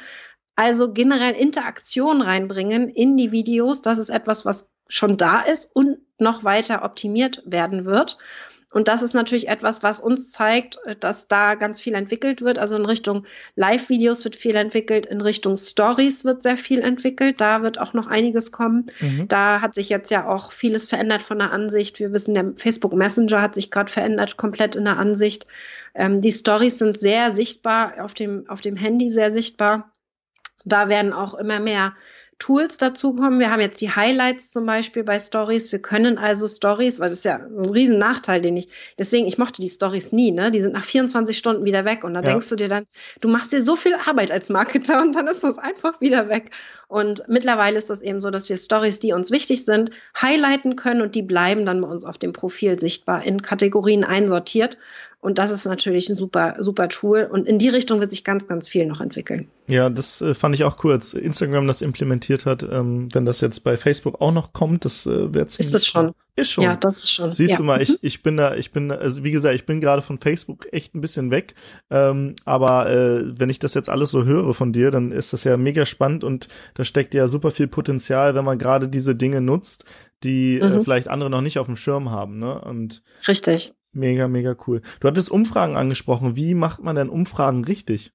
[0.55, 3.81] Also generell Interaktion reinbringen in die Videos.
[3.81, 8.17] Das ist etwas, was schon da ist und noch weiter optimiert werden wird.
[8.73, 12.57] Und das ist natürlich etwas, was uns zeigt, dass da ganz viel entwickelt wird.
[12.57, 17.39] Also in Richtung Live-Videos wird viel entwickelt, in Richtung Stories wird sehr viel entwickelt.
[17.39, 18.87] Da wird auch noch einiges kommen.
[18.99, 19.27] Mhm.
[19.27, 21.99] Da hat sich jetzt ja auch vieles verändert von der Ansicht.
[21.99, 25.45] Wir wissen, der Facebook Messenger hat sich gerade verändert, komplett in der Ansicht.
[25.93, 29.92] Ähm, die Stories sind sehr sichtbar, auf dem, auf dem Handy sehr sichtbar.
[30.65, 31.93] Da werden auch immer mehr
[32.39, 33.39] Tools dazukommen.
[33.39, 35.71] Wir haben jetzt die Highlights zum Beispiel bei Stories.
[35.71, 39.37] Wir können also Stories, weil das ist ja ein riesen Nachteil, den ich, deswegen, ich
[39.37, 40.51] mochte die Stories nie, ne?
[40.51, 42.25] Die sind nach 24 Stunden wieder weg und da ja.
[42.25, 42.85] denkst du dir dann,
[43.21, 46.51] du machst dir so viel Arbeit als Marketer und dann ist das einfach wieder weg.
[46.89, 51.01] Und mittlerweile ist das eben so, dass wir Stories, die uns wichtig sind, highlighten können
[51.01, 54.77] und die bleiben dann bei uns auf dem Profil sichtbar in Kategorien einsortiert.
[55.23, 57.29] Und das ist natürlich ein super, super Tool.
[57.31, 59.47] Und in die Richtung wird sich ganz, ganz viel noch entwickeln.
[59.67, 62.61] Ja, das äh, fand ich auch cool, als Instagram das implementiert hat.
[62.63, 65.67] Ähm, wenn das jetzt bei Facebook auch noch kommt, das äh, wäre ziemlich.
[65.67, 66.13] Ist das schon?
[66.35, 66.65] Ist schon.
[66.65, 67.31] Ja, das ist schon.
[67.31, 67.57] Siehst ja.
[67.57, 70.17] du mal, ich, ich bin da, ich bin, also wie gesagt, ich bin gerade von
[70.17, 71.55] Facebook echt ein bisschen weg.
[71.89, 75.45] Ähm, aber äh, wenn ich das jetzt alles so höre von dir, dann ist das
[75.45, 79.39] ja mega spannend und da steckt ja super viel Potenzial, wenn man gerade diese Dinge
[79.39, 79.85] nutzt,
[80.21, 80.79] die äh, mhm.
[80.79, 82.39] äh, vielleicht andere noch nicht auf dem Schirm haben.
[82.39, 82.59] Ne?
[82.59, 83.73] Und Richtig.
[83.93, 84.81] Mega, mega cool.
[84.99, 86.35] Du hattest Umfragen angesprochen.
[86.35, 88.11] Wie macht man denn Umfragen richtig?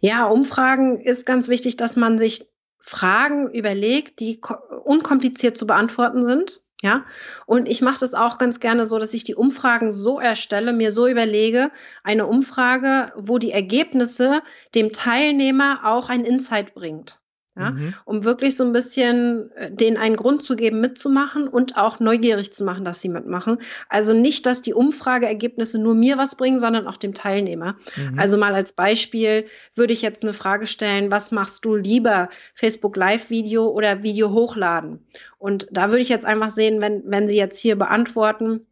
[0.00, 2.44] Ja, Umfragen ist ganz wichtig, dass man sich
[2.78, 4.40] Fragen überlegt, die
[4.84, 6.60] unkompliziert zu beantworten sind.
[6.82, 7.06] Ja,
[7.46, 10.92] und ich mache das auch ganz gerne so, dass ich die Umfragen so erstelle, mir
[10.92, 11.70] so überlege,
[12.02, 14.42] eine Umfrage, wo die Ergebnisse
[14.74, 17.23] dem Teilnehmer auch ein Insight bringt
[17.56, 17.94] ja, mhm.
[18.04, 22.52] um wirklich so ein bisschen äh, denen einen Grund zu geben, mitzumachen und auch neugierig
[22.52, 23.58] zu machen, dass sie mitmachen.
[23.88, 27.76] Also nicht, dass die Umfrageergebnisse nur mir was bringen, sondern auch dem Teilnehmer.
[27.96, 28.18] Mhm.
[28.18, 32.96] Also mal als Beispiel würde ich jetzt eine Frage stellen, was machst du lieber, Facebook
[32.96, 35.06] Live-Video oder Video hochladen?
[35.38, 38.66] Und da würde ich jetzt einfach sehen, wenn, wenn Sie jetzt hier beantworten,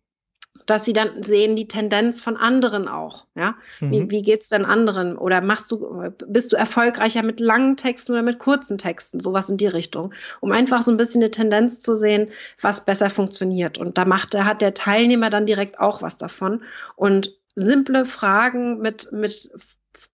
[0.66, 3.26] dass sie dann sehen die Tendenz von anderen auch.
[3.34, 3.90] Ja, mhm.
[3.90, 5.16] wie, wie geht's denn anderen?
[5.16, 9.20] Oder machst du, bist du erfolgreicher mit langen Texten oder mit kurzen Texten?
[9.20, 13.10] Sowas in die Richtung, um einfach so ein bisschen eine Tendenz zu sehen, was besser
[13.10, 13.78] funktioniert.
[13.78, 16.62] Und da macht, da hat der Teilnehmer dann direkt auch was davon.
[16.96, 19.50] Und simple Fragen mit mit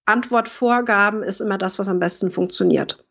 [0.06, 3.04] Antwortvorgaben ist immer das, was am besten funktioniert.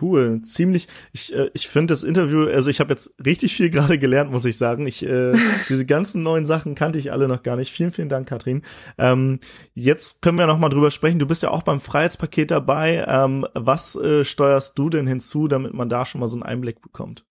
[0.00, 0.86] Cool, ziemlich.
[1.12, 4.44] Ich, äh, ich finde das Interview, also ich habe jetzt richtig viel gerade gelernt, muss
[4.44, 4.86] ich sagen.
[4.86, 5.32] Ich äh,
[5.68, 7.72] diese ganzen neuen Sachen kannte ich alle noch gar nicht.
[7.72, 8.62] Vielen, vielen Dank, Katrin.
[8.96, 9.40] Ähm,
[9.74, 11.18] jetzt können wir noch mal drüber sprechen.
[11.18, 13.04] Du bist ja auch beim Freiheitspaket dabei.
[13.08, 16.80] Ähm, was äh, steuerst du denn hinzu, damit man da schon mal so einen Einblick
[16.80, 17.24] bekommt?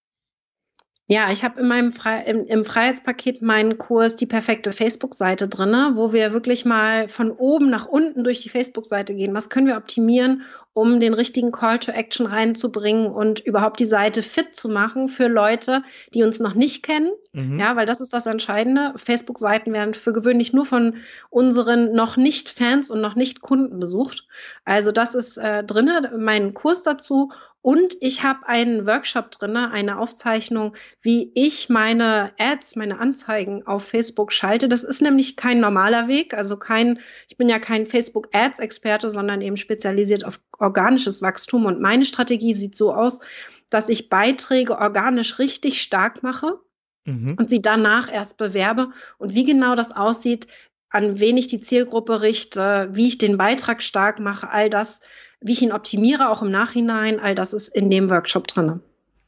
[1.11, 5.91] Ja, ich habe in meinem Fre im, im, Freiheitspaket meinen Kurs die perfekte Facebook-Seite drinne,
[5.95, 9.33] wo wir wirklich mal von oben nach unten durch die Facebook-Seite gehen.
[9.33, 14.23] Was können wir optimieren, um den richtigen Call to Action reinzubringen und überhaupt die Seite
[14.23, 17.11] fit zu machen für Leute, die uns noch nicht kennen.
[17.33, 17.59] Mhm.
[17.59, 18.93] Ja, weil das ist das Entscheidende.
[18.95, 20.95] Facebook-Seiten werden für gewöhnlich nur von
[21.29, 24.27] unseren noch nicht Fans und noch nicht Kunden besucht.
[24.63, 29.99] Also das ist äh, drinne, mein Kurs dazu und ich habe einen Workshop drin, eine
[29.99, 34.67] Aufzeichnung, wie ich meine Ads, meine Anzeigen auf Facebook schalte.
[34.67, 39.11] Das ist nämlich kein normaler Weg, also kein, ich bin ja kein Facebook Ads Experte,
[39.11, 41.65] sondern eben spezialisiert auf organisches Wachstum.
[41.65, 43.21] Und meine Strategie sieht so aus,
[43.69, 46.59] dass ich Beiträge organisch richtig stark mache.
[47.05, 47.35] Mhm.
[47.37, 48.89] Und sie danach erst bewerbe.
[49.19, 50.47] Und wie genau das aussieht,
[50.89, 54.99] an wen ich die Zielgruppe richte, wie ich den Beitrag stark mache, all das
[55.41, 58.79] wie ich ihn optimiere, auch im Nachhinein, all das ist in dem Workshop drin.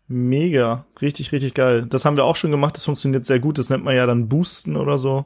[0.07, 1.85] Mega, richtig, richtig geil.
[1.89, 3.57] Das haben wir auch schon gemacht, das funktioniert sehr gut.
[3.57, 5.25] Das nennt man ja dann Boosten oder so.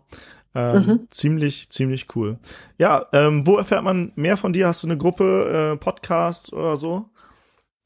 [0.55, 1.07] Ähm, mhm.
[1.09, 2.37] Ziemlich, ziemlich cool.
[2.77, 4.67] Ja, ähm, wo erfährt man mehr von dir?
[4.67, 7.09] Hast du eine Gruppe, äh, Podcast oder so?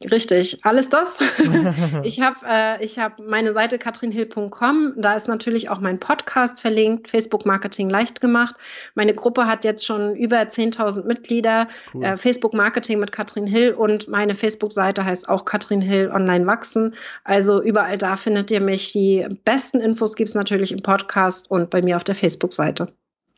[0.09, 1.17] Richtig, alles das.
[2.03, 7.07] ich habe äh, ich hab meine Seite katrinhill.com, da ist natürlich auch mein Podcast verlinkt,
[7.07, 8.55] Facebook Marketing leicht gemacht.
[8.95, 12.03] Meine Gruppe hat jetzt schon über 10.000 Mitglieder, cool.
[12.03, 16.95] äh, Facebook Marketing mit Katrin Hill und meine Facebook-Seite heißt auch Katrin Hill Online Wachsen.
[17.23, 18.91] Also überall da findet ihr mich.
[18.93, 22.93] Die besten Infos gibt's natürlich im Podcast und bei mir auf der Facebook-Seite.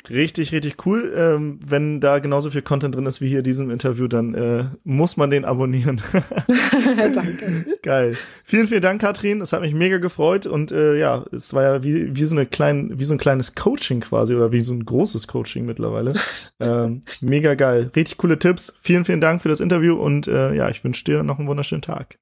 [0.10, 1.14] Richtig, richtig cool.
[1.16, 4.66] Ähm, wenn da genauso viel Content drin ist wie hier in diesem Interview, dann äh,
[4.84, 6.02] muss man den abonnieren.
[7.14, 7.66] Danke.
[7.82, 8.18] Geil.
[8.44, 9.40] Vielen, vielen Dank, Katrin.
[9.40, 12.46] Es hat mich mega gefreut und äh, ja, es war ja wie, wie so eine
[12.46, 16.14] kleine, wie so ein kleines Coaching quasi oder wie so ein großes Coaching mittlerweile.
[16.60, 17.90] ähm, mega geil.
[17.96, 18.74] Richtig coole Tipps.
[18.82, 21.82] Vielen, vielen Dank für das Interview und äh, ja, ich wünsche dir noch einen wunderschönen
[21.82, 22.18] Tag.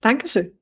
[0.00, 0.52] Dankeschön.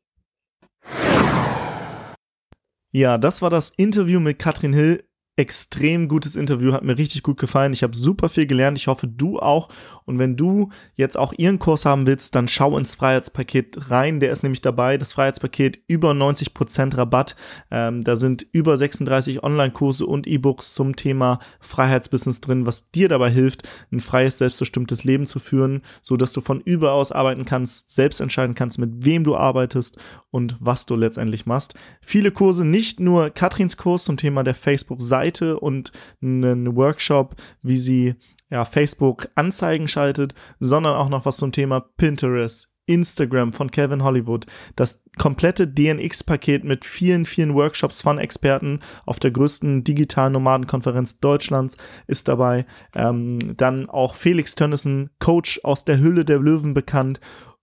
[2.92, 5.05] Ja, das war das Interview mit Katrin Hill
[5.36, 7.74] extrem gutes Interview, hat mir richtig gut gefallen.
[7.74, 8.78] Ich habe super viel gelernt.
[8.78, 9.68] Ich hoffe, du auch.
[10.06, 14.20] Und wenn du jetzt auch ihren Kurs haben willst, dann schau ins Freiheitspaket rein.
[14.20, 14.96] Der ist nämlich dabei.
[14.96, 17.36] Das Freiheitspaket über 90% Rabatt.
[17.70, 23.30] Ähm, da sind über 36 Online-Kurse und E-Books zum Thema Freiheitsbusiness drin, was dir dabei
[23.30, 28.20] hilft, ein freies, selbstbestimmtes Leben zu führen, so dass du von überaus arbeiten kannst, selbst
[28.20, 29.98] entscheiden kannst, mit wem du arbeitest
[30.30, 31.74] und was du letztendlich machst.
[32.00, 37.76] Viele Kurse, nicht nur Katrins Kurs zum Thema der Facebook-Seite, Seite und einen Workshop, wie
[37.76, 38.14] sie
[38.50, 44.46] ja, Facebook Anzeigen schaltet, sondern auch noch was zum Thema Pinterest, Instagram von Kevin Hollywood,
[44.76, 51.76] das komplette DNX-Paket mit vielen, vielen Workshops von Experten auf der größten digitalen Nomadenkonferenz Deutschlands
[52.06, 52.64] ist dabei.
[52.94, 57.18] Ähm, dann auch Felix Tönnissen, Coach aus der Hülle der Löwen bekannt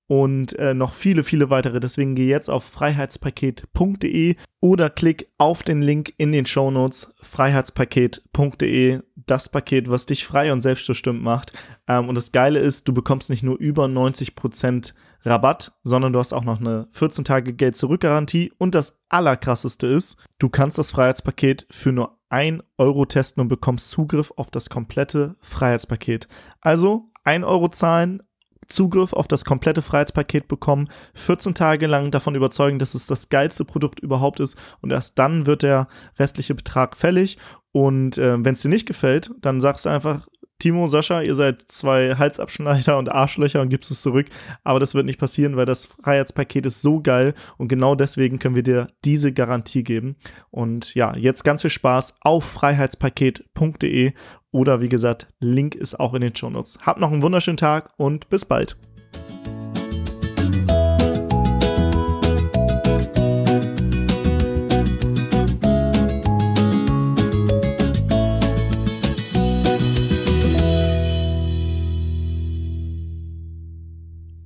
[0.07, 1.79] und äh, noch viele, viele weitere.
[1.79, 9.01] Deswegen geh jetzt auf freiheitspaket.de oder klick auf den Link in den Show Notes freiheitspaket.de,
[9.15, 11.53] das Paket, was dich frei und selbstbestimmt macht.
[11.87, 14.93] Ähm, und das Geile ist, du bekommst nicht nur über 90%
[15.25, 18.51] Rabatt, sondern du hast auch noch eine 14 Tage Geld zurück Garantie.
[18.57, 23.89] Und das Allerkrasseste ist, du kannst das Freiheitspaket für nur 1 Euro testen und bekommst
[23.89, 26.27] Zugriff auf das komplette Freiheitspaket.
[26.61, 28.21] Also 1 Euro zahlen,
[28.67, 33.65] Zugriff auf das komplette Freiheitspaket bekommen, 14 Tage lang davon überzeugen, dass es das geilste
[33.65, 35.87] Produkt überhaupt ist und erst dann wird der
[36.19, 37.37] restliche Betrag fällig.
[37.71, 40.27] Und äh, wenn es dir nicht gefällt, dann sagst du einfach,
[40.63, 44.27] Timo, Sascha, ihr seid zwei Halsabschneider und Arschlöcher und gibst es zurück.
[44.63, 48.55] Aber das wird nicht passieren, weil das Freiheitspaket ist so geil und genau deswegen können
[48.55, 50.15] wir dir diese Garantie geben.
[50.51, 54.13] Und ja, jetzt ganz viel Spaß auf freiheitspaket.de
[54.53, 56.77] oder wie gesagt, Link ist auch in den Show Notes.
[56.81, 58.77] Habt noch einen wunderschönen Tag und bis bald.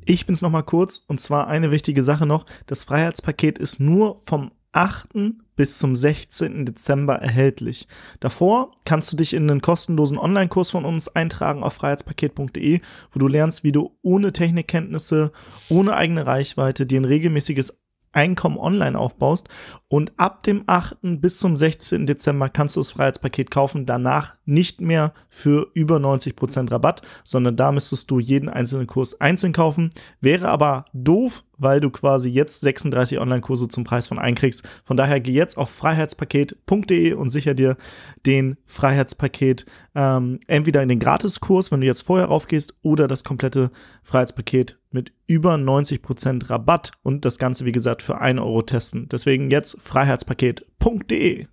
[0.09, 2.45] Ich bin's noch mal kurz und zwar eine wichtige Sache noch.
[2.65, 5.33] Das Freiheitspaket ist nur vom 8.
[5.55, 6.67] bis zum 16.
[6.67, 7.87] Dezember erhältlich.
[8.19, 13.27] Davor kannst du dich in einen kostenlosen Online-Kurs von uns eintragen auf freiheitspaket.de, wo du
[13.27, 15.31] lernst, wie du ohne Technikkenntnisse,
[15.69, 17.79] ohne eigene Reichweite dir ein regelmäßiges
[18.11, 19.49] Einkommen online aufbaust.
[19.89, 20.97] Und ab dem 8.
[21.21, 22.05] bis zum 16.
[22.05, 23.85] Dezember kannst du das Freiheitspaket kaufen.
[23.85, 29.53] Danach nicht mehr für über 90% Rabatt, sondern da müsstest du jeden einzelnen Kurs einzeln
[29.53, 29.89] kaufen.
[30.19, 34.63] Wäre aber doof, weil du quasi jetzt 36 Online-Kurse zum Preis von einkriegst.
[34.83, 37.77] Von daher geh jetzt auf freiheitspaket.de und sicher dir
[38.25, 39.65] den Freiheitspaket
[39.95, 43.71] ähm, entweder in den Gratiskurs, wenn du jetzt vorher raufgehst, oder das komplette
[44.03, 49.07] Freiheitspaket mit über 90% Rabatt und das Ganze, wie gesagt, für 1 Euro testen.
[49.09, 51.45] Deswegen jetzt freiheitspaket.de.